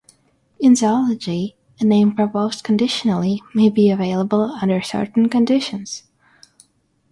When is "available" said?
3.91-4.57